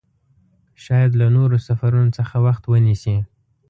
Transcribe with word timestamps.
شاید 0.83 1.11
له 1.19 1.27
نورو 1.35 1.57
سفرونو 1.67 2.11
څخه 2.17 2.35
وخت 2.45 2.63
ونیسي. 2.67 3.17